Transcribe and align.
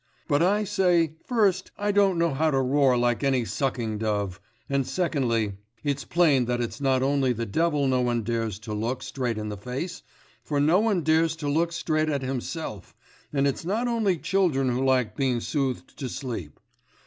But 0.27 0.41
I 0.41 0.63
say, 0.63 1.11
first, 1.27 1.69
I 1.77 1.91
don't 1.91 2.17
know 2.17 2.33
how 2.33 2.49
to 2.49 2.59
roar 2.59 2.97
like 2.97 3.23
any 3.23 3.45
sucking 3.45 3.99
dove; 3.99 4.41
and 4.67 4.87
secondly, 4.87 5.53
it's 5.83 6.05
plain 6.05 6.45
that 6.45 6.59
it's 6.59 6.81
not 6.81 7.03
only 7.03 7.33
the 7.33 7.45
devil 7.45 7.85
no 7.87 8.01
one 8.01 8.23
dares 8.23 8.57
to 8.61 8.73
look 8.73 9.03
straight 9.03 9.37
in 9.37 9.49
the 9.49 9.57
face, 9.57 10.01
for 10.43 10.59
no 10.59 10.79
one 10.79 11.01
dares 11.03 11.35
to 11.35 11.47
look 11.47 11.71
straight 11.71 12.09
at 12.09 12.23
himself, 12.23 12.95
and 13.31 13.45
it's 13.45 13.63
not 13.63 13.87
only 13.87 14.17
children 14.17 14.69
who 14.69 14.83
like 14.83 15.15
being 15.15 15.39
soothed 15.39 15.95
to 15.99 16.09
sleep. 16.09 16.59